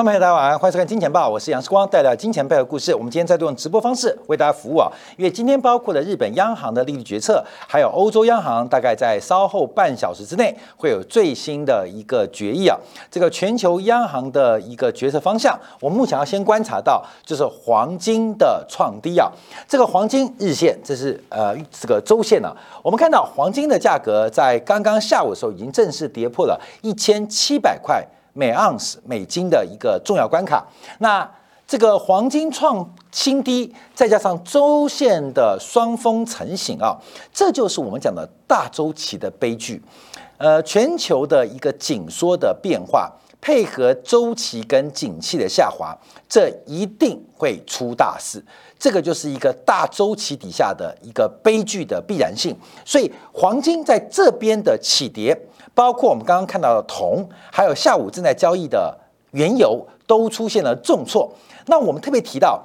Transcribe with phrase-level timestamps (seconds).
[0.00, 2.94] 观众朋友，大家晚上欢迎收看《金钱报》，我是杨世光，带来金钱背后的故事。
[2.94, 12.74] 我们今天再度用直播方式为大家服务啊，因为今天包括了日本央行的利率决策，还有欧洲央行，大概在稍后半小时之内会有最新的一个决议啊。
[13.10, 19.30] 这个全球央行的一个决策方向，我们目前要先观察到就是黄金的创低啊。
[19.68, 22.50] 这个黄金日线，这是呃这个周线呢，
[22.82, 28.02] 我们看到黄金的价格在刚刚下午的时候已经正式跌破了一千七百块。
[28.32, 30.66] 每盎司美金的一个重要关卡，
[30.98, 31.28] 那
[31.66, 36.98] 这个黄金创新低，再加上周线的双峰成型啊，
[37.32, 39.82] 这就是我们讲的大周期的悲剧。
[40.38, 45.96] 呃，全球的一个紧缩的变化，配合周期跟景气的下滑，
[46.28, 48.42] 这一定会出大事。
[48.80, 52.56] 这个就是一个大周期底下的一个悲剧的必然性。
[52.84, 55.40] 所以黄金在这边的起跌。
[55.72, 58.94] 包括我们刚刚看到的铜，还有下午正在交易的
[59.30, 61.32] 原油，都出现了重挫。
[61.66, 62.60] 那我们特别提到，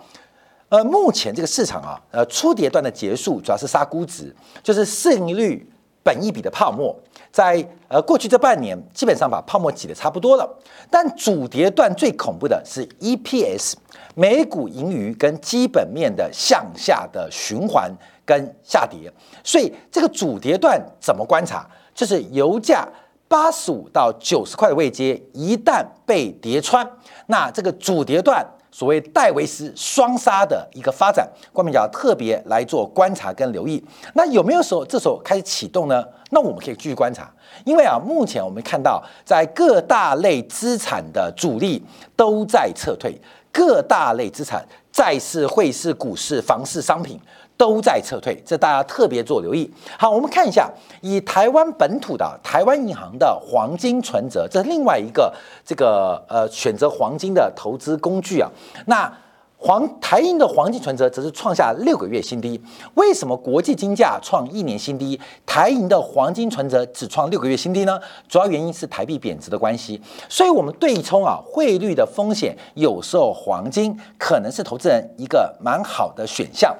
[0.69, 5.65] 呃，目前这个市场啊，呃，初跌段的结束主要是杀估值，就是市盈率、
[6.05, 6.95] 本一比的泡沫，
[7.31, 10.47] 在呃过去这半年基本上把泡沫挤得差不多了。
[10.91, 13.73] 但主跌段最恐怖的是 EPS、
[14.13, 17.91] 每股盈余跟基本面的向下的循环
[18.23, 19.11] 跟下跌。
[19.43, 21.67] 所以这个主跌段怎么观察？
[21.95, 22.87] 就是油价
[23.27, 26.87] 八十五到九十块的位阶，一旦被跌穿，
[27.25, 28.45] 那这个主跌段
[28.75, 33.81] 所谓戴维斯双杀的一个发展，关明要特别来做观察跟留意。
[34.15, 36.05] 那有没有时候这时候开始启动呢？
[36.31, 41.81] 那我们可以继续观察，因为啊，目前我们看到在各大类资产的主力
[42.17, 43.17] 都在撤退，
[43.49, 47.17] 各大类资产，债市、汇市、股市、房市、商品。
[47.57, 49.71] 都在撤退，这大家特别做留意。
[49.97, 50.69] 好，我们看一下，
[51.01, 55.33] 以台湾本土的台湾银行的黄金存折，这是另外一个
[55.65, 58.49] 这个呃选择黄金的投资工具啊。
[58.87, 59.11] 那
[59.57, 62.61] 黄台银的黄金存折则是创下六个月新低。
[62.95, 67.99] 为什么国际金价创一年新低，台银的黄金存折只创六个月新低呢？
[68.27, 69.99] 主要原因是台币贬值的关系。
[70.29, 76.75] 所以，我们对冲啊汇率的风险，有时候黄金可能是投资人一个蛮好的选项。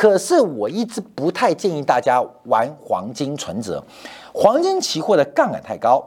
[0.00, 3.84] 可是我一直不太建议大家玩黄金存折，
[4.32, 6.02] 黄金期货的杠杆太高，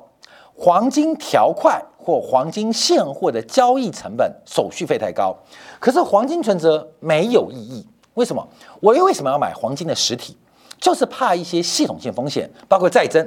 [0.55, 5.37] 黄金条块或黄金现货的交易成本、手续费太高。
[5.79, 8.43] 可是黄金存折没有意义，为什么？
[8.79, 10.35] 我又为什么要买黄金的实体？
[10.81, 13.23] 就是怕一些系统性风险，包括再增。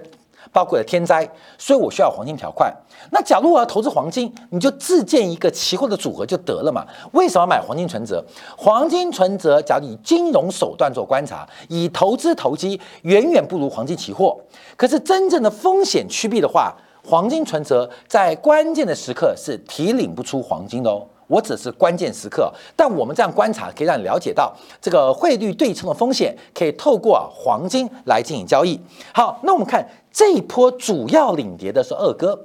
[0.57, 1.29] 包括了天灾，
[1.59, 2.75] 所以我需要黄金条块。
[3.11, 6.83] 那假如我要投资黄金，你就自建一个期货的组合就得了嘛？
[7.13, 8.25] 为什么买黄金存折？
[8.57, 14.35] 黄金存折，假如以金融手段做观察，以投资投机，远远不如黄金期货。
[14.79, 16.75] 可是真正的风险趋避的话，
[17.07, 21.07] 黄金存折在关键的时刻是提领不出黄金的哦。
[21.27, 28.81] 我只是关键时刻，但我们这样观察可以让你了解到这个汇率对称的风险，可以透过黄金来进行交易。
[29.13, 32.39] 好，那我们看这一波主要领跌的是二哥，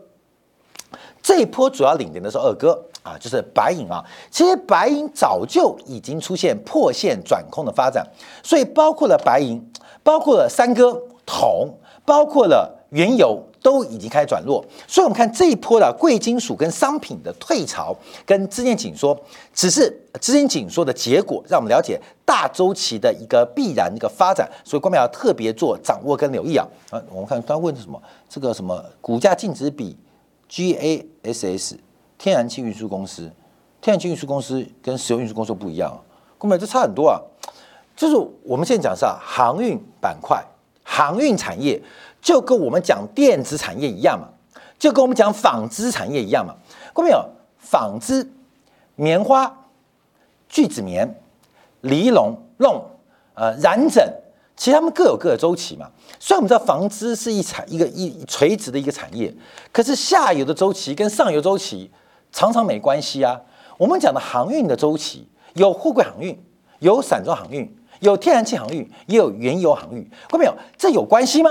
[1.22, 4.04] 这一波主要领跌的是二哥啊，就是白银啊。
[4.30, 8.06] 其实白银早就已经出现破线转空的发展，
[8.44, 9.64] 所以包括了白银，
[10.02, 13.44] 包括了三哥铜，包括了原油。
[13.64, 19.16] 都已经开始转弱，所以我们看这一波的贵金属跟商品的退潮跟资金紧缩，
[19.54, 19.88] 只是
[20.20, 26.68] 资金紧缩的结果，让我们了解大周期的一个必然一个发展，所以官媒要特别做掌握跟留意啊。
[26.90, 28.02] 啊，我们看他问的什么？
[28.28, 29.96] 这个什么股价净值比
[30.50, 31.76] ？GASS
[32.18, 33.32] 天然气运输公司，
[33.80, 36.02] 天然气运输公司跟石油运输公司不一样啊，
[36.40, 37.22] 官媒这差很多啊。
[37.96, 40.44] 就是我们现在讲是啊，航运板块、
[40.92, 41.82] 航运产业。
[42.22, 44.28] 就跟我们讲电子产业一样嘛，
[44.78, 46.54] 就跟我们讲纺织产业一样嘛。
[46.94, 47.28] 看到没有？
[47.58, 48.32] 纺织、
[48.96, 49.52] 棉花、
[50.48, 51.20] 聚酯棉、
[51.82, 52.86] 尼龙、弄、
[53.34, 54.08] 呃染整，
[54.56, 55.90] 其实它们各有各的周期嘛。
[56.20, 59.34] 虽然我们知道纺织是一产一个一垂直的一个产业，
[59.72, 61.90] 可是下游的周期跟上游周期
[62.32, 63.42] 常常没关系啊。
[63.80, 66.40] 我们讲的航运的周期，有货柜航运，
[66.78, 70.04] 有散装航运，有天然气航运，也有原油航运。
[70.28, 70.54] 看到没有？
[70.78, 71.50] 这有关系吗？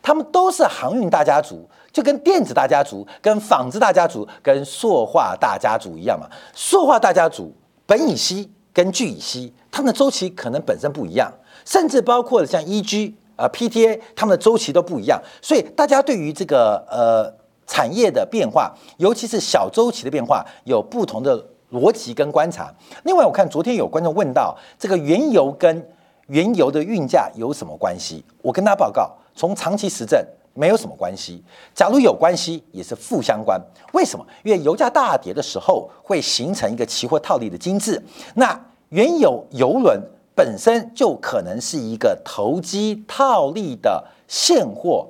[0.00, 6.28] 他们都是航运大家族，就跟电子大家族、跟纺织大家族、跟塑化大家族一样嘛。
[6.54, 7.52] 塑化大家族
[7.86, 11.32] 苯乙烯跟聚乙烯，它们的周期可能本身不一样，
[11.64, 15.20] 甚至包括了像 EG 啊、PTA，它们的周期都不一样。
[15.42, 17.34] 所以大家对于这个呃
[17.66, 22.72] 产业的变化，尤其是小周期的变化，有不同的逻辑跟观察。
[23.04, 25.86] 另外，我看昨天有观众问到这个原油跟
[26.28, 28.24] 原油的运价有什么关系？
[28.42, 29.10] 我跟大家报告。
[29.34, 30.20] 从长期实证
[30.52, 31.40] 没有什么关系。
[31.72, 33.56] 假如有关系，也是负相关。
[33.92, 34.26] 为什么？
[34.42, 38.02] 因为油价大跌的时候，会形成一个期货套利的机制。
[38.34, 40.02] 那原油油轮
[40.34, 45.06] 本身就可能是一个投机套利的现货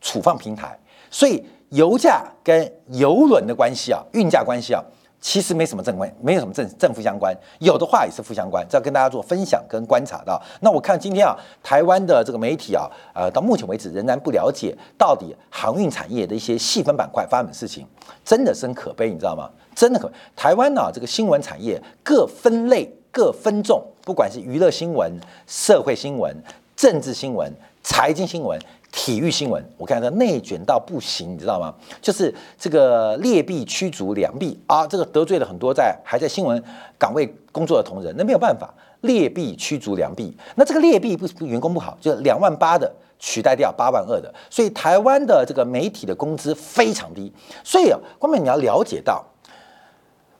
[0.00, 0.78] 储放平台，
[1.10, 4.80] 所以油价跟油轮的关系啊，运价关系啊。
[5.22, 10.42] 其实没什么正关，没有什么正正负相关，有的话也是负相关，这要跟大家做分享跟观察到。
[10.60, 17.86] 那我看今天啊，台湾的这个媒体啊，呃，到目前为止仍然不了解到底航运产业的一些细分板块发生的事情，
[18.24, 19.48] 真的是很可悲，你知道吗？
[19.76, 25.12] 真的可悲，台湾呢这个新闻产业各分类各分众，不管是娱乐新闻、
[25.46, 26.36] 社会新闻、
[26.74, 27.48] 政治新闻、
[27.84, 28.58] 财经新闻。
[28.92, 31.74] 体育新闻，我看到内卷到不行，你知道吗？
[32.02, 36.62] 就是这个劣币驱逐良币啊，这个得罪了很多在还在新闻
[36.98, 40.36] 岗位工作的同仁，那没有办法，劣币驱逐良币。
[40.56, 47.32] 那这个劣币不是员工不好，就是两万八的取代掉八万二的，所以台湾的这个媒体的工资非常低。
[47.64, 49.24] 所以啊，关键你要了解到，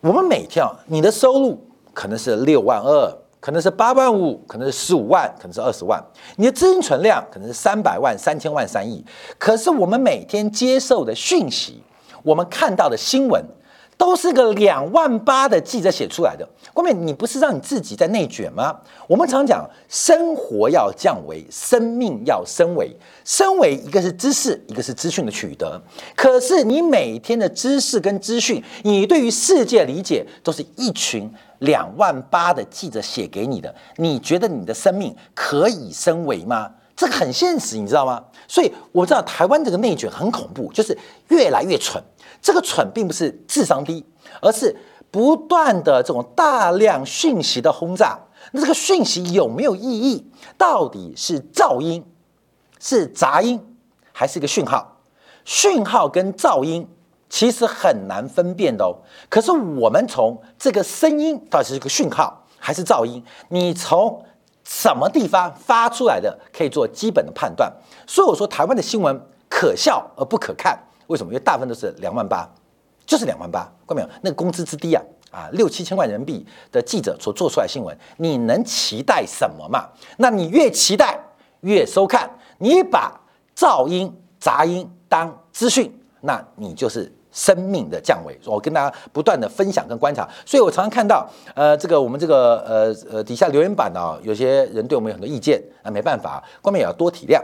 [0.03, 3.19] 我们每天啊，你的收入可能是六万二。
[3.43, 6.00] 可能是八万五，可能是十五万，可能是二十万。
[6.37, 9.05] 你的资金存量可能是三百万、三千万、三亿。
[9.37, 11.83] 可是我们每天接受的讯息，
[12.23, 13.44] 我们看到的新闻。
[14.03, 16.45] 都是个两万八的记者写出来的，
[16.75, 18.77] 关键你不是让你自己在内卷吗？
[19.07, 22.91] 我们常讲，生活要降维，生命要升维。
[23.25, 25.81] 升维一个是知识，一个是资讯的取得。
[26.17, 33.73] 可是你每天的知识跟资讯，你对于世界理解，都是一群两万八的记者写给你的。
[33.99, 36.69] 你觉得你的生命可以升维吗？
[36.97, 38.23] 这个很现实，你知道吗？
[38.49, 40.97] 所以我知道台湾这个内卷很恐怖，就是
[41.29, 42.03] 越来越蠢。
[42.43, 44.05] 这个蠢并不是智商低，
[44.41, 44.77] 而是
[45.11, 48.19] 不断的这种大量讯息的轰炸。
[48.50, 50.29] 那这个讯息有没有意义？
[50.59, 52.05] 到底是噪音、
[52.81, 53.77] 是杂音，
[54.12, 54.99] 还是一个讯号？
[55.44, 56.89] 讯号跟噪音
[57.29, 58.99] 其实很难分辨的哦。
[59.29, 64.25] 可是我们从这个声音到底是一个讯号还是噪音，你从
[64.65, 67.73] 什么地方发出来的，可以做基本的判断。
[68.06, 70.79] 所以我说台湾的新闻可笑而不可看。
[71.07, 71.33] 为什么？
[71.33, 72.49] 因为大部分都是两万八，
[73.05, 74.09] 就是两万八，看没有？
[74.23, 79.89] 那个工资之低啊，啊，六七千万人民币的记者所做出来新闻，你能期待什么嘛？
[80.19, 81.19] 那你越期待
[81.61, 83.21] 越收看，你把
[83.57, 88.39] 噪音、杂音当资讯，那你就是生命的降维。
[88.47, 97.43] 我跟大家不断的分享跟观察，所以我常常看到，呃，这个我们这个呃呃底下留言板呢，有些人对我们有很多意见，那没办法，观众也要多体谅。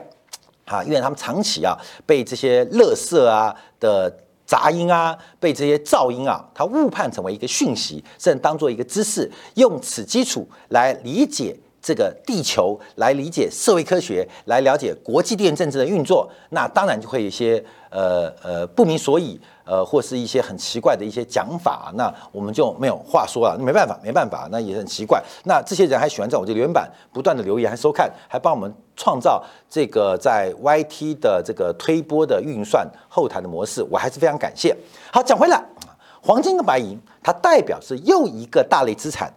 [0.69, 1.77] 啊，因为他们长期啊
[2.07, 4.13] 被这些乐色啊的
[4.47, 19.41] 杂音啊，被这些噪音啊，他误判成为一个讯息，甚至当做一个知识，用此基础来理解这个地球，来理解社会科学，来了解国际地缘政治的运作，那当然就会有一些呃呃不明所以。
[19.69, 25.23] 呃，或是一些很奇怪的一些讲法，那我们就没有话说了，没办法，没办法，那也很奇怪。
[25.45, 34.75] 那这些人还喜欢在我这留言板不断的留言，还收看，还帮我们创造这个在 YT 的这个推播的运算后台的模式，我还是非常感谢。
[35.13, 35.63] 好，讲回来，
[36.23, 39.31] 黄金跟白银，它代表是又一个大类资产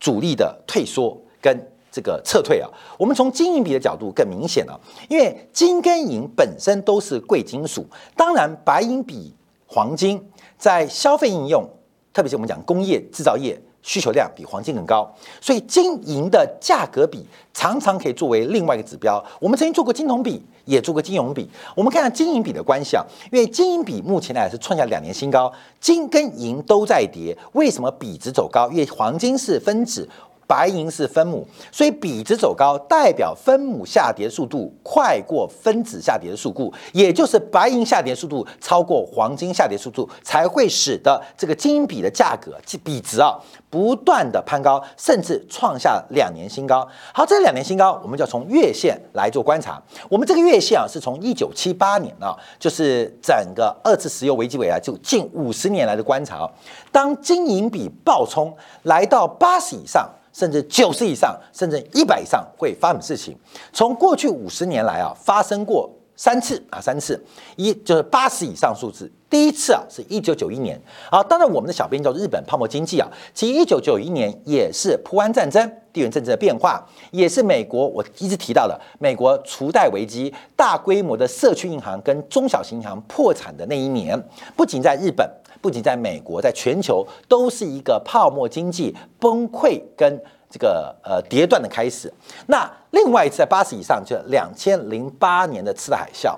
[0.00, 1.56] 主力的退缩跟
[1.92, 2.68] 这个撤退啊。
[2.98, 4.76] 我们从金银比的角度更明显了，
[5.08, 7.86] 因为金跟银本身都是贵金属，
[8.16, 9.32] 当然白银比。
[9.66, 10.22] 黄金
[10.56, 11.68] 在消费应用，
[12.12, 15.08] 特别是我们讲工业制造业需求量比黄金更高，
[15.40, 19.24] 所以金银的价格比常常可以作为另外一个指标。
[19.40, 21.48] 我们曾经做过金铜比，也做过金融比。
[21.74, 27.36] 我们看看金银比的关系啊，因为金银比目前来是创下两年新高，金跟银都在跌。
[27.52, 28.68] 为什么比值走高？
[28.70, 30.08] 因为黄金是分子。
[30.46, 43.36] 白银是分母，所以比值走高，代表分母下跌速度快过分子下跌的速度，也就是白银下跌速度超过黄金下跌速度，才会使得这个金银比的价格比值啊
[43.68, 46.86] 不断的攀高，甚至创下两年新高。
[47.12, 49.82] 好，这两年新高，我们就要从月线来做观察。
[50.08, 56.48] 我们这个月线啊，是从一九七八年啊，就是整个二次石油危机以来，就近五十年来的观察。
[56.92, 60.08] 当金银比暴冲来到八十以上。
[60.36, 63.34] 甚至九十以上，甚至一百以上会发生事情。
[63.72, 67.18] 从过去五十年来啊，发生过三次啊，三次，
[67.56, 69.10] 一就是八十以上数字。
[69.30, 70.78] 第一次啊，是一九九一年
[71.10, 71.22] 啊。
[71.22, 73.08] 当然，我们的小编叫日本泡沫经济啊。
[73.32, 84.22] 其实一九九一年也是普湾战争、地缘政治的变化，也是美国我一直提到的美国除贷危机、大规模的社区银行跟中小型银行破产的那一年。
[84.54, 85.26] 不仅在日本。
[85.60, 92.12] 不仅在美国，在全球都是一个泡沫经济崩溃跟这个呃跌断的开始。
[92.46, 96.36] 那另外一次在八十以上，就两千零八年的次贷海啸，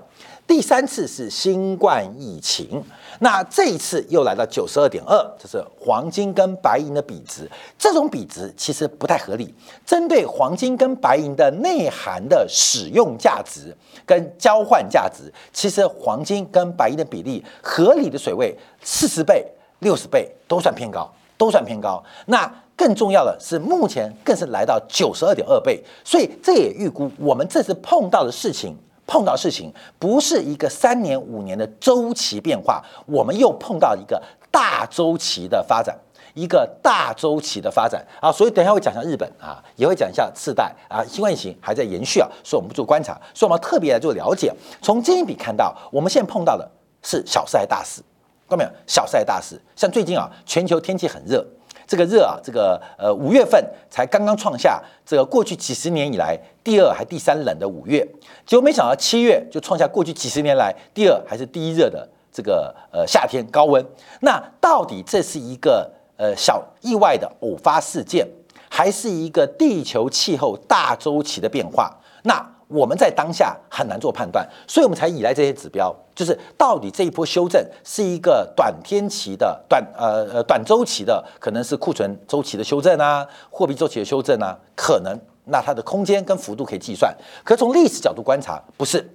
[0.49, 2.83] 第三次是新冠疫情，
[3.19, 7.47] 那这一次又来到九十二点二，这是黄金跟白银的比值。
[7.79, 9.55] 这种比值其实不太合理。
[9.85, 13.77] 针对黄金跟白银的内涵的使用价值
[14.07, 19.47] 跟交换价值，其实黄金跟白银的比例合理的水位四十倍、
[19.81, 22.03] 六十倍都算偏高，都算偏高。
[22.25, 28.75] 那更重要的是，目前更是来到九十二点二倍，所以这也预估我们这次碰到的事情。
[29.09, 35.99] 碰到事情不是一个三年五年的周期变化，我们又碰到一个大周期的发展，
[36.35, 38.31] 一个大周期的发展啊！
[38.31, 44.55] 所以等一下会讲一下日本啊，也会讲一下次贷啊，新冠疫情还在延续啊，所以我们不做观察，所以我们特别来做了解。
[44.83, 46.71] 从这一笔看到，我们现在碰到的
[47.03, 48.03] 是小事还大事？
[48.47, 48.71] 看到没有？
[48.87, 49.59] 小事还大事？
[49.75, 51.47] 像最近啊，全球天气很热。
[51.89, 58.07] 这个热啊，这个呃五月份才刚刚创下这个过去几十年以来第二还第三冷的五月，
[58.47, 63.83] 结果没想到七月就创下过去几十年来第二还是第一热的这个呃夏天高温。
[64.21, 68.29] 那到底这是一个呃小意外的偶发事件，
[68.69, 71.91] 还是一个地球气候大周期的变化？
[72.25, 72.58] 那？
[72.69, 87.11] 我们在当下很难做判断，所以我们才依赖这些指标，就是到底这一波修正是一个短天期的短呃呃短周期的，可能是库存周期的修正啊，货币周期的修正啊，可能那它的空间跟幅度可以计算。
[87.43, 89.09] 可从历史角度观察，不是，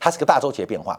[0.00, 0.98] 它是个大周期的变化，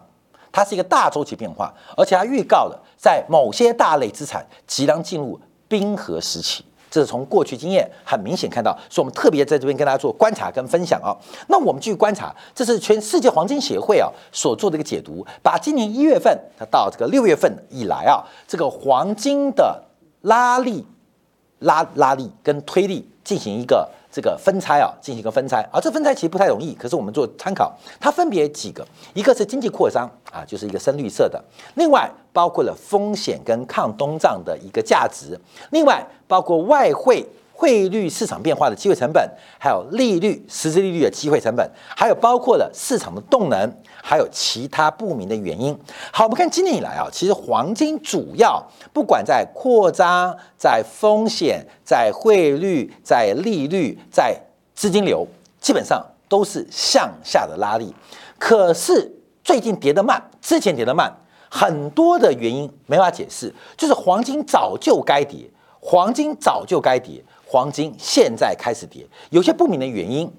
[0.51, 6.63] 它是一个大周期变化，而且它预告了在某些大类资产即将进入冰河时期。
[6.95, 11.11] 这是从过去经验很明显看到，所以我们特别在这边跟大家做观察跟分享啊。
[11.49, 19.83] 那我们继续观察，这是全世界黄金协会啊所做的一个解读，把今年一月份它到这个六月份以来啊，这个黄金的
[20.21, 20.87] 拉力、
[21.59, 23.89] 拉拉力跟推力进行一个。
[24.15, 31.43] 这个分拆啊，进行一个分拆，啊这分拆其实不太容易，可是我们做参考，它分别几个，一个是经济扩张啊，就是一个深绿色的，
[31.74, 35.38] 另外包括了风险跟抗通胀的一个价值，
[35.72, 37.27] 另外包括外汇。
[37.57, 43.71] 汇率市场变化的机会成本，还有利率实质利率的机会成本，还有包括了市场的动能，
[44.03, 45.74] 还有其他不明的原因。
[46.12, 54.38] 好，我们看今年以来啊，其实黄金主要不管在扩张、在风险、在汇率、在利率、在
[54.74, 55.25] 资金流，
[55.62, 57.95] 基本上都是向下的拉力。
[58.38, 59.09] 可是
[59.45, 61.09] 最近跌得慢，之前跌得慢，
[61.50, 67.24] 很多的原因没法解释，就是黄金早就该跌，黄金早就该跌。
[67.45, 70.31] 黄金现在开始跌，有些不明的原因，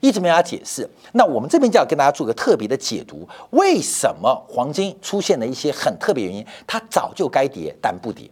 [0.00, 0.88] 一直没法解释。
[1.12, 6.46] 那我们这边就要跟大家做个特别的解读：为什么黄金出现了一些很特别原因？
[6.66, 8.30] 它早就该跌，但不跌。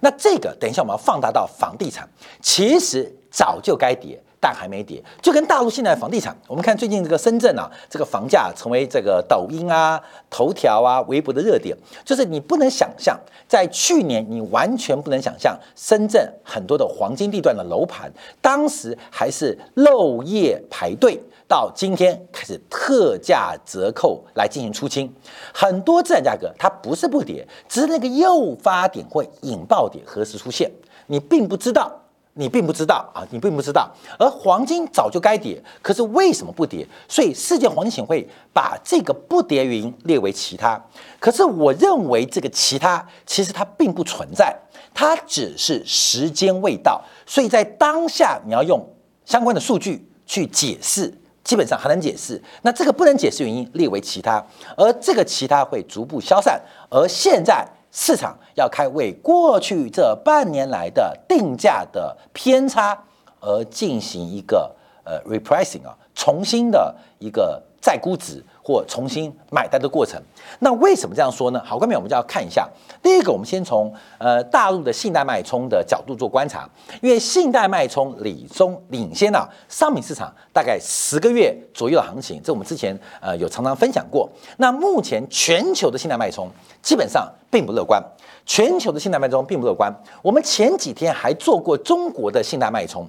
[0.00, 2.08] 那这个等一下我们要放大到房地产，
[2.40, 4.22] 其实早就该跌。
[4.40, 25.12] 但还没跌，就跟大陆现在房地产，我们看最近这个深圳啊，这个房价成为这个抖音啊、头条啊、微博的热点，就是你不能想象，在去年你完全不能想象，深圳很多的黄金地段的楼盘，当时还是漏夜排队，到今天开始特价折扣来进行出清，
[25.52, 30.70] 很多资产价格它不是不跌，只是那个诱发点会引爆点何时出现，
[31.08, 31.92] 你并不知道。
[32.40, 36.86] 你并不知道啊，你并不知道，而黄金早就该跌，可是为什么不跌？
[37.06, 40.82] 所以世界黄金协会把这个不跌原因列为其他。
[41.18, 44.56] 可是我认为这个其他其实它并不存在，
[44.94, 47.02] 它只是时间未到。
[47.26, 48.88] 所以在当下你要用
[49.26, 51.12] 相关的数据去解释，
[51.44, 52.42] 基本上还能解释。
[52.62, 54.42] 那这个不能解释原因列为其他，
[54.78, 56.58] 而这个其他会逐步消散。
[56.88, 57.68] 而现在。
[57.92, 62.96] 市场要开为过去这半年来的定价的偏差
[63.40, 70.20] 而进行一个呃 repricing 啊，重新的一个再估值或重新买单的过程。
[70.58, 71.62] 那为什么这样说呢？
[71.64, 72.68] 好，下面我们就要看一下。
[73.02, 76.68] 第一个，我们先从呃大陆的信贷脉冲的角度做观察，
[77.00, 84.28] 因为信贷脉冲理中领先了商品市场大概十个月左右的行情，这我们之前呃有常常分享过。
[84.58, 86.50] 那目前全球的信贷脉冲
[86.82, 88.02] 基本上并不乐观，
[88.44, 89.90] 全球的信贷脉冲并不乐观。
[90.22, 93.06] 我们前几天还做过中国的信贷脉冲，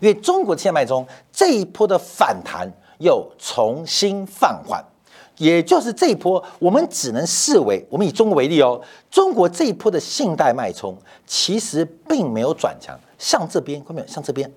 [0.00, 2.68] 因为中国的信贷脉冲这一波的反弹
[3.00, 4.82] 又重新放缓。
[5.36, 8.78] 也就是这一波，我们只能视为我们以中国为例哦，
[9.10, 10.94] 中国这一波的信贷脉冲
[11.26, 14.06] 其实并没有转强，向这边，看没有？
[14.06, 14.52] 向这边，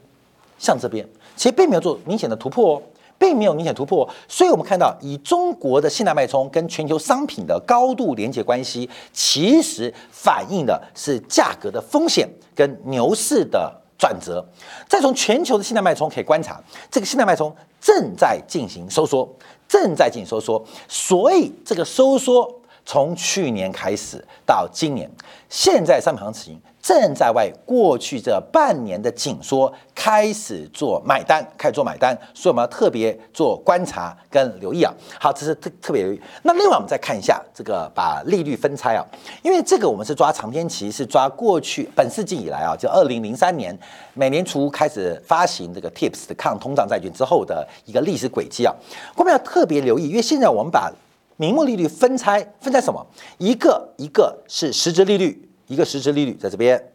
[0.60, 1.08] 向这边，
[1.38, 2.84] 其实并没有做明显的突破哦，
[3.18, 4.06] 并没有明显突破。
[4.28, 13.74] 所以我们看到，以中国的信贷脉冲跟全球商品的高度连接关系，其实反映的是价格的风险跟牛市的
[14.04, 14.46] 转折。
[14.90, 19.34] 再从全球的信贷脉冲可以观察，这个信贷脉冲正在进行收缩。
[19.66, 22.54] 正在进行收缩，所以这个收缩
[22.86, 25.10] 从去年开始到今年，
[25.50, 26.60] 现在商品行情。
[26.84, 34.94] 正在为过去这半年的紧缩开始做买单，开始做买单，所以我们要特别做观察跟留意啊。
[35.18, 36.22] 好，这是特特别留意。
[36.42, 39.06] 那另外我们再看一下这个把利率分拆啊，
[39.44, 43.74] 因为这个我们是抓长天期，是抓过去本世纪以来啊，就二零零三年
[44.14, 48.76] 美联储开始发行这个 TIPS 的抗通胀债券之后的一个历史轨迹啊。
[49.16, 50.92] 我们要特别留意，因为现在我们把
[51.38, 53.06] 名目利率分拆，分拆什么？
[53.38, 55.50] 一个一个是实质利率。
[55.68, 56.92] 一个实质利率在这边，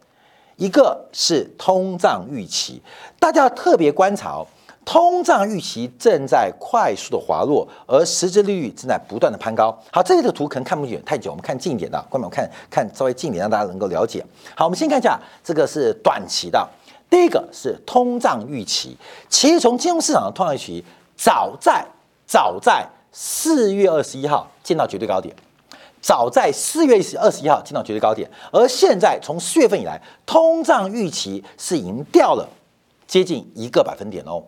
[0.55, 2.79] 一个是通胀预期，
[3.19, 4.45] 大家要特别观察哦。
[4.85, 9.75] 通胀预期正在快速的滑落，而实质利率正在不断的攀高。
[9.91, 14.23] 好，这里的图可能看不远太久，我们看近一点的，观众看看稍微近一点，让大家能够了解。
[14.55, 16.65] 好，我们先看一下这个是短期的，
[17.09, 18.95] 第一个是通胀预期。
[19.27, 20.85] 其实从金融市场的通胀预期，
[21.17, 21.83] 早在
[22.27, 25.35] 早在四月二十一号见到绝对高点。
[26.01, 32.47] 早在四月二十一号见到绝对高点，而现在从四月份以来，通胀预期是已经掉了
[33.05, 34.41] 接近一个百分点哦。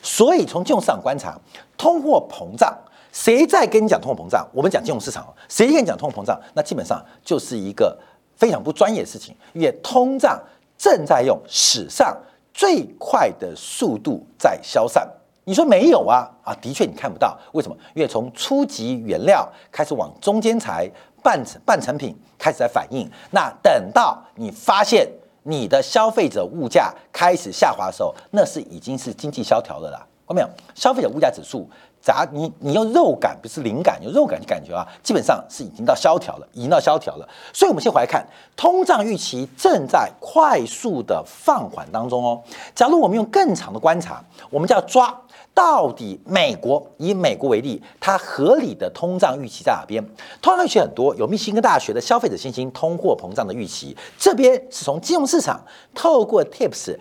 [0.00, 1.36] 所以从金融市场观察，
[1.76, 2.72] 通货膨胀，
[3.10, 4.46] 谁在跟你讲通货膨胀？
[4.52, 6.40] 我们讲金融市场，谁跟你讲通货膨胀？
[6.54, 7.98] 那基本上就是一个
[8.36, 10.40] 非常不专业的事情，因为通胀
[10.78, 12.16] 正在用史上
[12.54, 15.04] 最快的速度在消散。
[15.44, 16.30] 你说没有啊？
[16.44, 17.76] 啊，的确你看不到，为什么？
[17.94, 20.88] 因为从初级原料开始往中间材、
[21.22, 23.10] 半成半成品开始在反应。
[23.30, 25.08] 那等到你发现
[25.42, 30.06] 你的消费者物价开始下滑的时候，那是已经是经济萧条了啦。
[30.28, 30.48] 看到没有？
[30.74, 31.68] 消费者物价指数，
[32.00, 37.28] 咱你你用肉感不是灵感，用肉感去感觉啊，基本上是已经到萧条了，已经到萧条了。
[37.52, 38.24] 所以，我们先回来看，
[38.56, 42.40] 通胀预期正在快速的放缓当中哦。
[42.74, 45.20] 假如我们用更长的观察，我们就要抓。
[45.54, 50.02] 到底美国以美国为例，它合理的通胀预期在哪边？
[50.40, 55.62] 通胀预期很多，有密西根大学的消费者信心通货膨胀的预期，这边是从金融市场
[55.94, 56.96] 透过 TIPS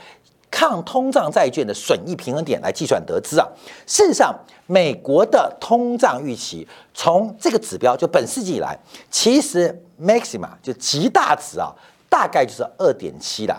[0.52, 3.48] 抗通胀债券的损益平衡点来计算得知啊。
[3.88, 8.78] 事实上，美国的通胀预期从这个指标就本世纪以来，
[9.10, 11.74] 其实 maxima 就极大值啊，
[12.10, 13.56] 大概就是二点七的，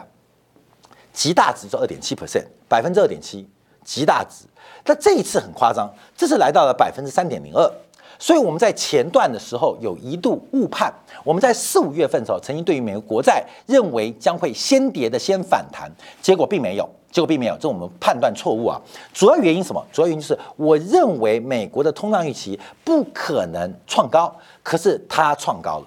[1.15, 3.49] 极大值就二点七 percent，百分之二点七。
[3.85, 4.45] 极大值，
[4.85, 7.71] 那这一次很夸张，这次来到了百分之三点零二，
[8.19, 18.81] 所以我们在前段的时候有一度误判，我们在四五月份的时候曾经对于美国国债认为将会先跌的先反弹，结果并没有，结果并没有，这我们判断错误啊。
[19.13, 19.85] 主要原因什么？
[19.93, 25.87] 主要原因就是我认为美国的通胀预期不可能创高，可是它创高了，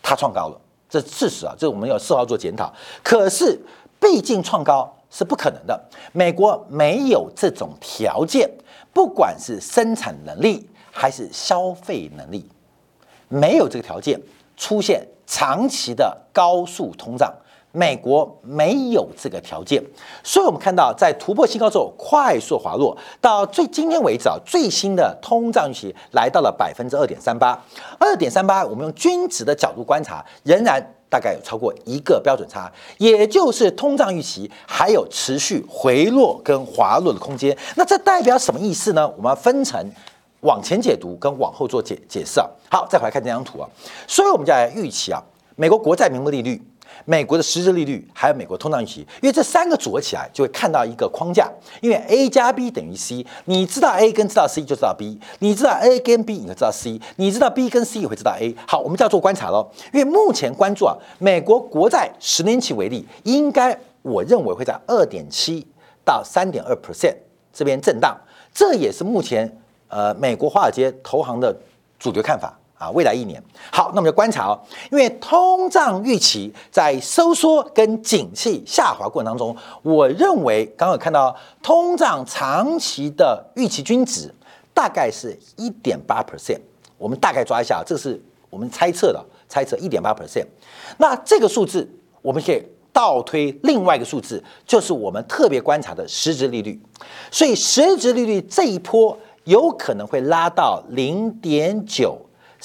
[0.00, 2.72] 它创高了，这事实啊，这我们要事后做检讨。
[3.02, 3.60] 可是
[3.98, 4.92] 毕竟创高。
[5.16, 5.80] 是不可能的，
[6.12, 8.50] 美国没有这种条件，
[8.92, 12.46] 不管是生产能力还是消费能力，
[13.26, 14.20] 没有这个条件
[14.58, 17.32] 出现长期的高速通胀，
[17.72, 19.82] 美国没有这个条件，
[20.22, 27.58] 所以我们看到在突破新高之后快速滑落，到最今天为止啊，最新的通胀预期来到了百分之二点三八，
[27.98, 30.92] 二点三八，我们用均值的角度观察，仍然。
[31.08, 37.56] 大概有超过一个标准差，也就是通胀预期还有持续回落跟滑落的空间。
[37.76, 39.08] 那这代表什么意思呢？
[39.16, 39.84] 我们要分成
[40.40, 42.46] 往前解读跟往后做解解释啊。
[42.70, 43.68] 好，再回来看这张图啊。
[44.06, 45.22] 所以我们就来预期啊，
[45.54, 46.60] 美国国债名目利率。
[47.04, 51.50] 美国的实质利率还有美国通胀预期，因为这三个组合起来就会看到一个框架。
[51.80, 57.50] 因为 A 加 B 等于 C，你知道 A 跟知道 C 就知道 B，你知道 A 跟 B 你就知道 C，你知道
[57.50, 58.54] B 跟 C 也会知道 A。
[58.66, 59.70] 好，我们就要做观察喽。
[59.92, 65.66] 因为目前关注啊，美国国债十年期为例，应该我认为会在二点七
[66.04, 67.16] 到三点二 percent
[67.52, 68.16] 这边震荡，
[68.54, 71.54] 这也是目前呃美国华尔街投行的
[71.98, 72.58] 主流看法。
[72.78, 74.60] 啊，未来一年好，那我们就观察哦。
[74.90, 84.30] 因为通胀预期在收缩跟景气下滑过程当中，我认为刚刚有看到通胀长期的预期均值
[84.74, 86.60] 大概是一点八 percent。
[86.98, 90.44] 我们大概抓一下，这是我们猜测的，猜测一点八 percent。
[90.98, 91.88] 那这个数字
[92.20, 92.62] 我们可以
[92.92, 96.78] 倒推另外一个数字，就是我们特别观察的实质利率。
[97.30, 102.18] 所以实质利率这一波有可能会拉到零点九。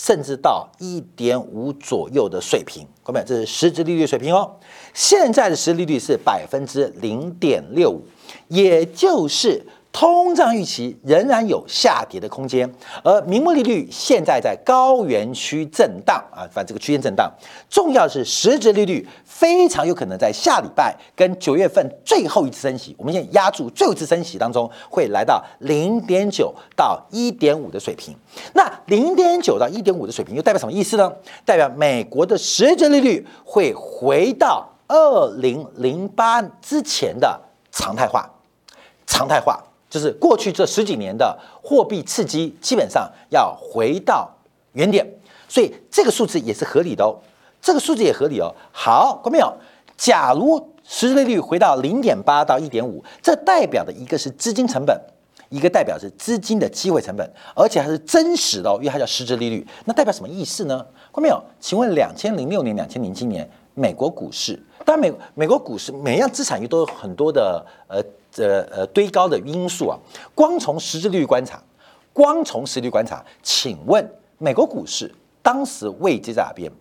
[0.04, 4.58] 甚至到一点五左右的水平，各位，这是实质利率水平哦。
[4.96, 8.02] 现在的实利率是百分之零点六五，
[8.48, 12.74] 也就是通胀预期仍然有下跌的空间，
[13.04, 17.30] 而名目利率现在在高原区震荡啊，反这个区间震荡。
[17.70, 28.16] 重要是实质利率非常有可能在下礼拜跟九月份最后一次升息，我们现在压住最后一次升息当中会来到零点九到一点五的水平。
[28.54, 31.12] 那零点九到一点五的水平又代表什么意思呢？
[31.44, 37.38] 代表美国的实质利率会回到二零零八之前的
[37.72, 38.30] 常态化，
[39.06, 39.62] 常态化。
[39.92, 44.32] 就是过去这十几年的货币刺激，基本上要回到
[44.72, 45.06] 原点，
[45.50, 47.20] 所以这个数字也是合理的哦。
[47.62, 48.56] 这个数字也合理哦。
[48.72, 49.54] 好，看到没有？
[49.98, 54.98] 假如实质利率回到零点八到一点五，这代表的一个是资金成本，
[55.50, 59.68] 一个代表是资金的机会成本，而且还是真实的，因为它叫实质利率。
[59.84, 60.86] 那代表什么意思呢？
[61.14, 61.44] 看没有？
[61.60, 68.02] 请问两千零六年、两千零七年美国股市，当美美国股市每样资产又都有很多的呃。
[68.32, 70.00] 这呃堆高的因素啊，
[70.34, 71.62] 光从实质利率观察，
[72.14, 76.72] 光从实质观察，请问美国股市当时位阶在哪边？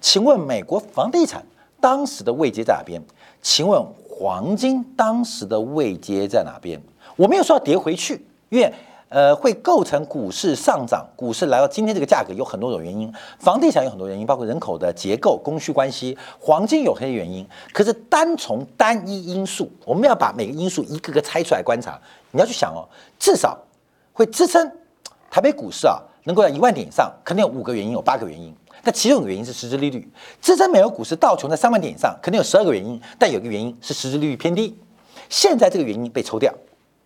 [0.00, 1.44] 请问美国房地产
[1.80, 3.00] 当时的位阶在哪边？
[3.40, 6.80] 请问黄金当时的位阶在哪边？
[7.16, 8.72] 我没有说要跌回去，因为。
[9.10, 17.44] 呃，会构成股市上涨，股市来到今天这个价格有很多种原因，房地产有很多原因，包括人口的结构、供需关系，黄金有些原因。
[17.72, 22.00] 可是单从单一因素，我们要把每个因素一个个拆出来观察。
[22.30, 22.86] 你要去想哦，
[23.18, 23.58] 至少
[24.12, 24.70] 会支撑
[25.28, 28.54] 台北股市啊，能够在一万点以上，肯定有五个原因，有八个原因。
[28.84, 30.08] 但其中有个原因是实质利率，
[30.40, 34.78] 支撑美国股市道琼在三万点以上，肯定有十二个原因，但有个原因是实质利率偏低。
[35.28, 36.54] 现在这个原因被抽掉。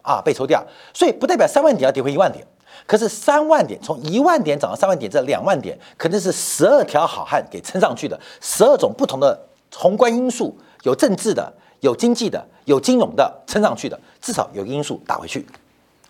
[0.04, 0.62] 啊，被抽掉，
[0.92, 2.46] 所以不代表三万点要跌回一万点。
[2.86, 9.38] 可是三万点从一万点涨到三万点，这两万点肯定是十二条好汉给撑上去的，十二种不同的
[9.74, 15.46] 宏观因素，有政治的，有经济的，有金融的撑上去的，至少有因素打回去，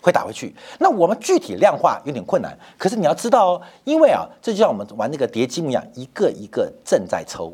[0.01, 0.53] 会打回去。
[0.79, 7.53] 那我们具体量化有点困难，可是你要知道哦，因为啊，这就像我们玩那个叠积木一样，一个一个正在抽。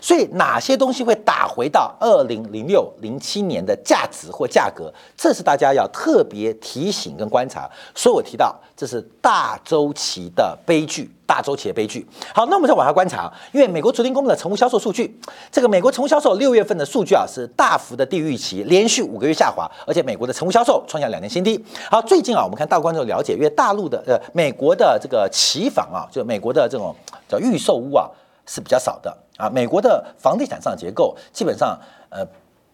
[0.00, 4.92] 所以哪些东西会打回到二零零六零七年的价值或价格？
[5.16, 7.68] 这是大家要特别提醒跟观察。
[7.94, 12.06] 所以我提到这是大周期的悲剧，大周期的悲剧。
[12.34, 15.18] 好，那我们再往下观察，因为美国昨天公布的成屋销售数据，
[15.50, 21.62] 这个美国成屋销售六月份的数据啊是大幅的低于预期，连续五个月下滑，而且美国的成屋销售创下两年新低。
[21.90, 26.94] 好，最近啊，我们看大观众了解，因为大陆的呃美国的这个期房啊，就美国的这种
[27.28, 28.08] 叫预售屋啊。
[28.46, 31.78] 是比较少的啊，美国的房地产上结构基本上，
[32.10, 32.24] 呃，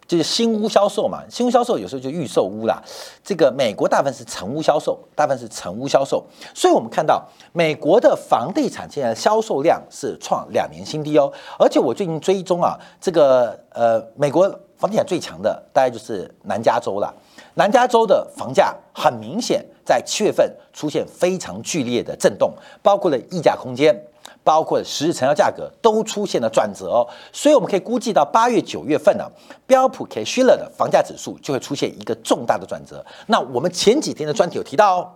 [0.06, 2.82] 就是新屋销售嘛，新屋销售有时候就预售屋啦。
[3.24, 11.32] 这个美国大部分是成屋销售，大部分是成屋销售，所以我们看到美国的房地产现在销售量是创两年新低哦。
[11.58, 17.14] 而且我最近追踪啊，这个呃，美国房地产最强的大概就是南加州了，
[17.54, 22.52] 南加州的房价很明显在七月份出现非常剧烈的震动，
[22.82, 23.94] 包括了溢价空间。
[24.42, 29.24] 包括十日成交价格都出现了转折哦，所以我们可以估计到八月九月份呢，
[29.66, 33.04] 标普 K 希勒的房价指数就会出现一个重大的转折。
[33.26, 35.12] 那我们前几天的专题有提到哦，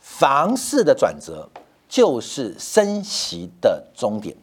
[0.00, 1.48] 房市的转折
[1.88, 4.36] 就是升息的终点，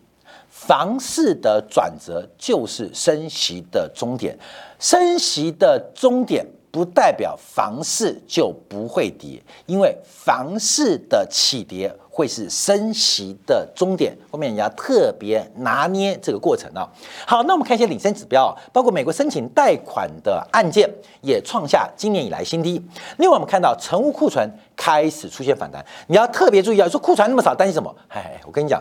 [0.50, 4.38] 房市的转折就是升息的终点，
[4.80, 11.96] 升息的终点不代表房市就不会跌，因为房市的起跌。
[12.16, 16.88] 会是升息的终点，后面你要特别拿捏这个过程啊。
[17.26, 20.88] 好，那我们看一些领先指标，包括美国申请贷款的案件
[21.22, 22.80] 也创下今年以来新低。
[23.18, 26.88] 另外，我们看到成屋库存开始出现反弹，你要特别注意啊。
[26.88, 27.92] 说库存那么少，担心什么？
[28.10, 28.80] 哎，我跟你讲，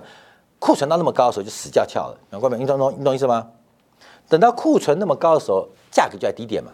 [0.58, 2.18] 库存到那么高的时候就死翘翘了。
[2.28, 2.58] 难怪没？
[2.58, 2.94] 你懂懂？
[2.98, 3.48] 你懂意思吗？
[4.28, 6.70] 等到库存那么高的时候，价格就在低点嘛。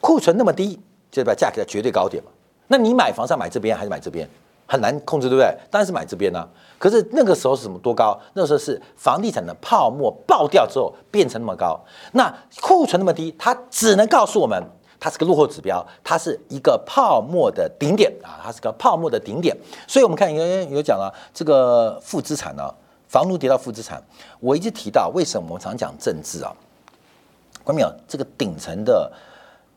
[0.00, 0.80] 库存那么低，
[1.10, 2.30] 就代表价格在绝对高点嘛。
[2.68, 4.28] 那你买房是要买这边还是买这边？
[4.68, 5.46] 很难控制，对不对？
[5.70, 6.44] 当然是买这边呢。
[6.76, 8.18] 可是那个时候是什么多高？
[8.34, 11.80] 那个时候是房地产的泡沫爆掉之后变成那么高。
[12.10, 12.28] 那
[12.60, 14.60] 库存那么低，它只能告诉我们，
[14.98, 19.56] 它是个落后指标，它是一个泡沫的顶点啊，它是个泡沫的顶点。
[19.86, 22.68] 所以我们看有有讲了这个负资产呢，
[23.06, 24.02] 房奴跌到负资产。
[24.40, 26.52] 我一直提到为什么我们常讲政治啊？
[27.62, 27.92] 关没有？
[28.08, 29.12] 这个顶层的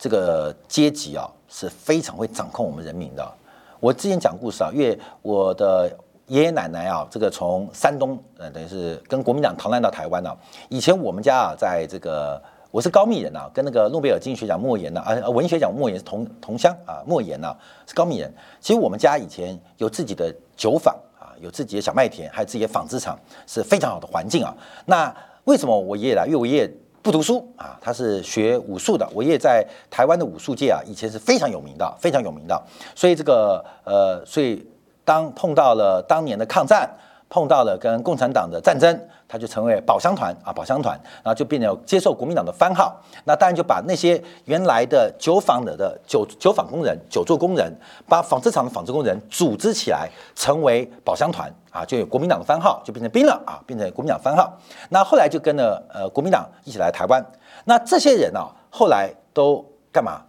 [0.00, 3.32] 这个阶级啊，是非常会掌控我们人民的。
[3.78, 5.94] 我之前讲故事啊，因为我的
[6.26, 10.34] 爷爷奶奶啊，这个从山东，呃，等于是跟国民党逃难到台湾呢。
[10.70, 17.54] 以前我们家啊，在这个我是高密人啊，跟那个诺贝尔经济学奖莫言呢，啊，文学奖莫言是同同乡啊，莫言呢
[17.86, 18.32] 是高密人。
[18.58, 24.56] 其实我们家以前有自己的酒坊啊，有自己的小麦田，还有自己的纺织厂，是非常好的环境啊。
[24.86, 26.24] 那为什么我爷爷来？
[26.24, 26.70] 因为我爷爷
[27.02, 29.08] 不读书啊，他是学武术的。
[29.14, 32.62] 我爷爷在台湾的武术界啊，以前是非常有名的，非常有名的。
[32.94, 34.66] 所以这个呃，所以
[35.04, 36.88] 当碰到了当年的抗战，
[37.30, 39.00] 碰到了跟共产党的战争。
[39.32, 43.00] 他就成为宝箱团啊，宝箱团，然后就变成接受国民党的番号。
[43.22, 47.72] 那当然就把那些原来的酒坊的的酒酒坊工人、酒做工人，
[48.08, 54.52] 把纺织厂的纺织工人组织起来，成为宝箱团啊，就有国民党的番号，就变成兵了啊，变成国民党番号。
[54.88, 57.24] 那后来就跟了呃国民党一起来台湾。
[57.66, 60.20] 那这些人啊，后来都干嘛？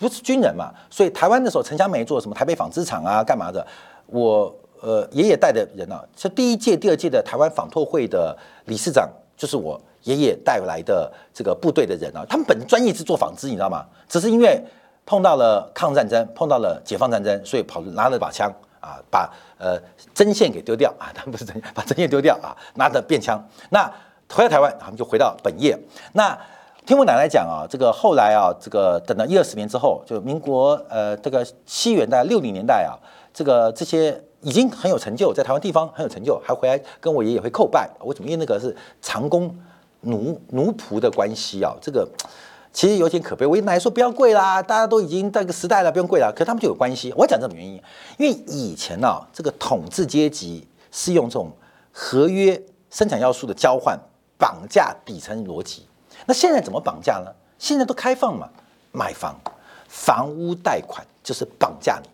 [0.00, 0.72] 不是军人嘛？
[0.90, 3.64] 所以台湾的时候，陈香梅做什么台北纺织厂啊，干嘛的？
[4.06, 4.52] 我。
[4.82, 12.26] 呃，爷爷带的人啊，是第一届、第二届的台湾纺拓会的理事长，就是我爷爷带来的这个部队的人啊。
[12.28, 13.86] 他们本专业是做纺织，你知道吗？
[14.08, 14.60] 只是因为
[15.06, 19.80] 碰到了抗战争，碰到了解放战争，所以跑拿了把枪啊，把呃
[20.12, 23.40] 针线给丢掉啊，他们不是针，把针线丢掉啊，拿着便枪。
[23.70, 23.88] 那
[24.28, 25.78] 回到台湾，他们就回到本业。
[26.14, 26.36] 那
[26.84, 32.98] 听我奶奶讲啊，这个后来啊，这个等到一二十年之后，就民国呃这个西元代六零年代啊，
[33.32, 34.20] 这个这些。
[34.42, 37.88] 已经很有成就，在台湾地方很有成就，还回来跟我爷爷会叩拜。
[38.00, 38.28] 我怎么？
[38.28, 39.56] 因为那个是长工
[40.00, 42.08] 奴奴仆的关系啊，这个
[42.72, 43.46] 其实有点可悲。
[43.46, 46.32] 我奶奶说不要跪啦，大家都已经那个时代了，不用跪了。
[46.34, 47.12] 可他们就有关系。
[47.16, 47.74] 我讲这种原因，
[48.18, 51.52] 因为以前呢，这个统治阶级是用这种
[51.92, 53.98] 合约生产要素的交换
[54.38, 55.86] 绑架底层逻辑。
[56.26, 57.30] 那现在怎么绑架呢？
[57.58, 58.48] 现在都开放嘛，
[58.90, 59.38] 买房、
[59.86, 62.08] 房屋贷款就是绑架你。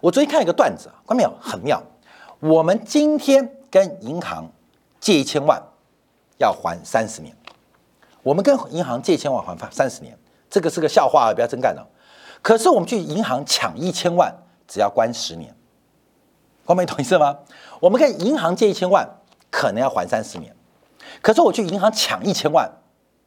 [0.00, 1.32] 我昨天看一个段子啊，关没有？
[1.40, 1.82] 很妙。
[2.38, 4.50] 我们今天跟银行
[4.98, 5.62] 借一千万，
[6.38, 7.36] 要还三十年。
[8.22, 11.86] 我们跟银行借一千万还三十年，这个是个笑话啊，不要真干了。
[12.40, 14.34] 可是我们去银行抢一千万，
[14.66, 15.54] 只要关十年。
[16.64, 17.36] 关没懂意思吗？
[17.80, 19.06] 我们跟银行借一千万，
[19.50, 20.54] 可能要还三十年。
[21.20, 22.70] 可是我去银行抢一千万，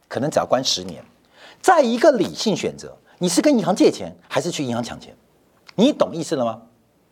[0.08, 1.04] 可能只要关十年。
[1.60, 5.14] 在一个理性选择，你是跟银行借钱，还是去银行抢钱？
[5.74, 6.62] 你懂意思了吗？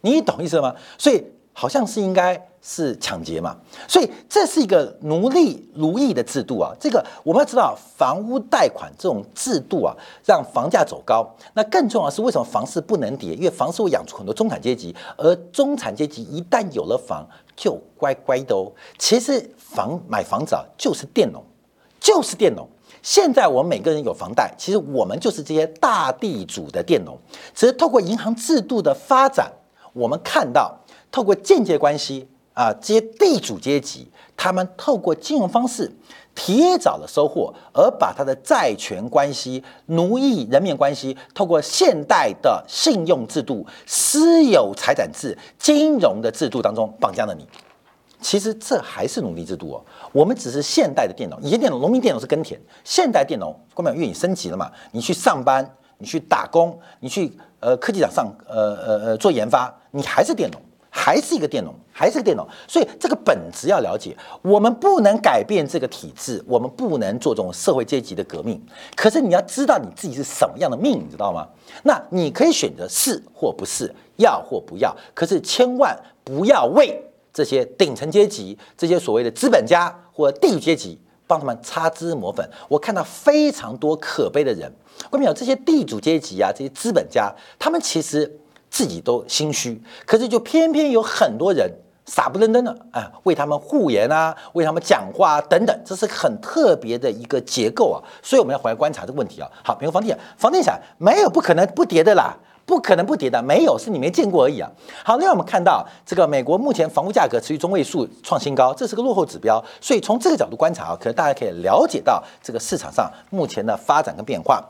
[0.00, 0.74] 你懂意思了吗？
[0.98, 3.56] 所以好像是应该是抢劫嘛。
[3.86, 6.72] 所以这是一个奴隶奴役的制度啊。
[6.80, 9.94] 这个我们要知道，房屋贷款这种制度啊，
[10.24, 11.28] 让房价走高。
[11.54, 13.34] 那更重要的是，为什么房市不能跌？
[13.34, 18.72] 因为房市会养出很多中产阶级，而中产阶级一旦有了房，就乖乖的哦。
[18.98, 21.44] 其实房买房子啊，就是佃农，
[22.00, 22.68] 就是佃农。
[23.02, 27.18] 现在我们每个人有房贷，其实我们就是这些大地主的佃农。
[27.54, 29.50] 只是透过银行制度的发展，
[29.92, 30.78] 我们看到
[31.10, 35.90] 透过间接关系啊，这些地主阶级他们透过金融方式
[36.34, 47.46] 提早的收获，而把他的债权关系、奴役人民关系，透过现代的信用制度、私有财产制、金融的制度当中绑架了你。
[48.22, 49.84] 其实这还是奴隶制度哦。
[50.12, 60.58] 我们只是现代的电脑，以前电脑农民电脑是耕田，现代电脑光表因为你升级了嘛，你去上班，你去打工，你去呃科技厂上呃呃呃做研发，你还是电脑，
[60.88, 62.48] 还是一个电脑，还是个电脑。
[62.68, 68.60] 所以这个本质要了解，我们不能改变这个体制，我们不能做这种社会阶级的革命。
[68.94, 71.48] 可是你要知道你自己是什么样的命，你知道吗？
[71.82, 77.02] 那你可以选择是或不是，要或不要，可是千万不要为。
[77.32, 82.46] 这些顶层阶级，这些所谓的资本家或地主阶级，帮他们擦脂抹粉。
[82.68, 84.70] 我看到非常多可悲的人，
[85.10, 85.32] 关没有？
[85.32, 91.70] 这些地主阶级啊，这些资本家，他们其实自己都心虚，可是就偏偏有很多人
[92.04, 98.02] 傻不愣登的，哎，为他们护言啊，为他们讲话等等，这是很特别的一个结构啊。
[98.22, 99.48] 所以我们要回来观察这个问题啊。
[99.64, 102.36] 好，比如房地产，房地产没有不可能不跌的啦。
[102.64, 104.70] 不可能不跌的，没有是你没见过而已啊。
[105.04, 109.62] 好，另外我们看到这个美国目前房屋价格持续中位数创新高，这是个落后指标。
[109.80, 114.64] 所以从这个角度观察啊，可能大家可以了解到这个市场上目前的发展跟变化。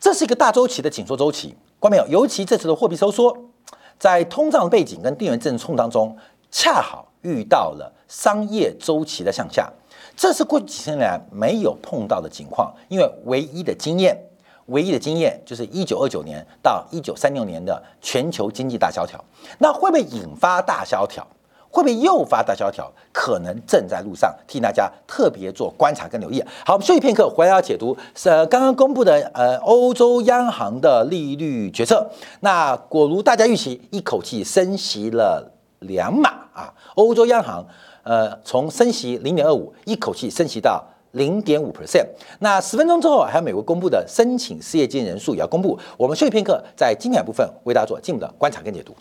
[0.00, 2.06] 这是一个大周期的紧缩周期，关没有？
[2.06, 3.36] 尤其这次的货币收缩，
[3.98, 6.16] 在通胀背景跟地缘政治冲当中，
[6.50, 9.70] 恰好遇到了商业周期的向下，
[10.16, 14.18] 这是过去几十年来没有碰到的情况，因为唯一的经验。
[14.66, 19.24] 唯一的经验就是一九二九年到一九三六年的全球经济大萧条，
[19.58, 21.26] 那会不会引发大萧条？
[21.68, 22.90] 会不会诱发大萧条？
[23.12, 26.42] 可能正在路上，替大家特别做观察跟留意。
[26.64, 32.10] 好，我们休息片刻，回来要解读是刚刚公布的呃欧洲央行的利率决策。
[32.40, 36.72] 那果如大家预期，一口气升息了两码啊！
[36.94, 37.66] 欧洲央行
[38.04, 40.82] 呃从升息零点二五，一口气升息到。
[41.16, 42.06] 零点五 percent。
[42.38, 45.78] 那十分钟之后，还有美国公布的申请失业金人数也要公布。
[45.96, 48.94] 我们休息片刻，在精彩部分为大家做进一步的观察跟解读。